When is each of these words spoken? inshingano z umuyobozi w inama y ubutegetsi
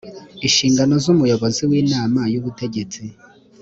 inshingano 0.45 0.93
z 1.03 1.05
umuyobozi 1.13 1.61
w 1.69 1.71
inama 1.81 2.21
y 2.33 2.37
ubutegetsi 2.39 3.03